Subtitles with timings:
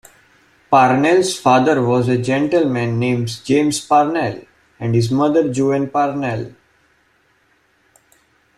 [0.71, 4.41] Parnell's father was a gentleman named James Parnell,
[4.79, 6.55] and his mother Joan Parnell.